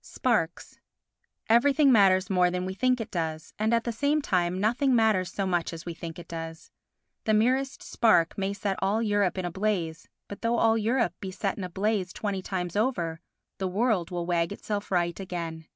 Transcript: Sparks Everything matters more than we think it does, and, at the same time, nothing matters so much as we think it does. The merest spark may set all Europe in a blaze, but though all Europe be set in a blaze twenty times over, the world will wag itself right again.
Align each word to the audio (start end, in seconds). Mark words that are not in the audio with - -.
Sparks 0.00 0.80
Everything 1.48 1.92
matters 1.92 2.28
more 2.28 2.50
than 2.50 2.66
we 2.66 2.74
think 2.74 3.00
it 3.00 3.12
does, 3.12 3.54
and, 3.60 3.72
at 3.72 3.84
the 3.84 3.92
same 3.92 4.20
time, 4.20 4.58
nothing 4.58 4.92
matters 4.92 5.30
so 5.32 5.46
much 5.46 5.72
as 5.72 5.86
we 5.86 5.94
think 5.94 6.18
it 6.18 6.26
does. 6.26 6.72
The 7.26 7.32
merest 7.32 7.80
spark 7.80 8.36
may 8.36 8.54
set 8.54 8.76
all 8.82 9.00
Europe 9.00 9.38
in 9.38 9.44
a 9.44 9.52
blaze, 9.52 10.08
but 10.26 10.42
though 10.42 10.58
all 10.58 10.76
Europe 10.76 11.14
be 11.20 11.30
set 11.30 11.56
in 11.58 11.62
a 11.62 11.70
blaze 11.70 12.12
twenty 12.12 12.42
times 12.42 12.74
over, 12.74 13.20
the 13.58 13.68
world 13.68 14.10
will 14.10 14.26
wag 14.26 14.50
itself 14.52 14.90
right 14.90 15.20
again. 15.20 15.68